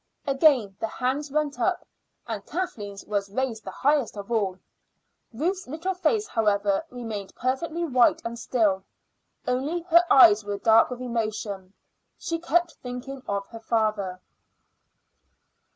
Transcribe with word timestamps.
Again 0.25 0.75
the 0.79 0.87
hands 0.87 1.29
went 1.29 1.59
up, 1.59 1.85
and 2.25 2.43
Kathleen's 2.47 3.05
was 3.05 3.29
raised 3.29 3.63
the 3.63 3.69
highest 3.69 4.17
of 4.17 4.31
all. 4.31 4.57
Ruth's 5.31 5.67
little 5.67 5.93
face, 5.93 6.25
however, 6.27 6.83
remained 6.89 7.35
perfectly 7.35 7.83
white 7.85 8.19
and 8.25 8.39
still; 8.39 8.83
only 9.47 9.81
her 9.83 10.03
eyes 10.09 10.43
were 10.43 10.57
dark 10.57 10.89
with 10.89 11.01
emotion. 11.03 11.73
She 12.17 12.39
kept 12.39 12.77
thinking 12.81 13.21
of 13.27 13.45
her 13.49 13.59
father. 13.59 14.19